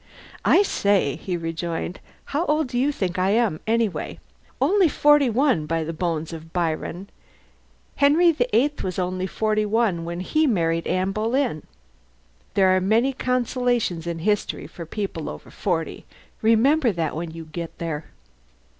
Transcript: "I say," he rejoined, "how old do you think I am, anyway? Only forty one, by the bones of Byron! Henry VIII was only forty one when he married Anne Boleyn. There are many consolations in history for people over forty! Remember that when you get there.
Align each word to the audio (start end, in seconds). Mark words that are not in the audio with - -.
"I 0.43 0.63
say," 0.63 1.15
he 1.15 1.37
rejoined, 1.37 1.99
"how 2.25 2.47
old 2.47 2.69
do 2.69 2.79
you 2.79 2.91
think 2.91 3.19
I 3.19 3.29
am, 3.37 3.59
anyway? 3.67 4.17
Only 4.59 4.89
forty 4.89 5.29
one, 5.29 5.67
by 5.67 5.83
the 5.83 5.93
bones 5.93 6.33
of 6.33 6.51
Byron! 6.51 7.07
Henry 7.97 8.31
VIII 8.31 8.73
was 8.83 8.97
only 8.97 9.27
forty 9.27 9.63
one 9.63 10.03
when 10.03 10.21
he 10.21 10.47
married 10.47 10.87
Anne 10.87 11.11
Boleyn. 11.11 11.67
There 12.55 12.75
are 12.75 12.81
many 12.81 13.13
consolations 13.13 14.07
in 14.07 14.17
history 14.17 14.65
for 14.65 14.87
people 14.87 15.29
over 15.29 15.51
forty! 15.51 16.07
Remember 16.41 16.91
that 16.91 17.15
when 17.15 17.29
you 17.29 17.45
get 17.45 17.77
there. 17.77 18.05